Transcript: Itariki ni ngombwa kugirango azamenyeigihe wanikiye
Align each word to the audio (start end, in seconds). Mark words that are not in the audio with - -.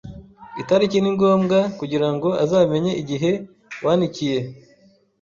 Itariki 0.61 0.97
ni 1.01 1.11
ngombwa 1.15 1.57
kugirango 1.79 2.29
azamenyeigihe 2.43 3.31
wanikiye 3.85 4.39